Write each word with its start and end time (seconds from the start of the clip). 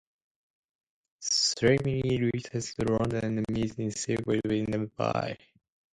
Smiley 1.19 2.31
returns 2.33 2.73
to 2.73 2.91
London 2.91 3.37
and 3.37 3.45
meets 3.51 3.75
in 3.75 3.91
secret 3.91 4.25
with 4.43 4.51
Enderby. 4.51 5.37